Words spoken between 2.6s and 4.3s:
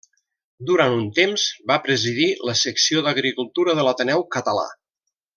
secció d'agricultura de l'Ateneu